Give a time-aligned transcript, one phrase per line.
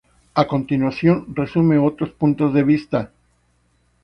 [0.33, 3.11] A continuación, resume otros puntos de vista.